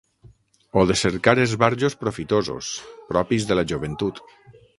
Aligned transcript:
O 0.79 0.85
de 0.91 0.95
cercar 1.03 1.35
esbarjos 1.43 1.97
profitosos, 2.03 2.65
propis 3.11 3.47
de 3.53 3.59
la 3.61 3.67
joventut 3.75 4.25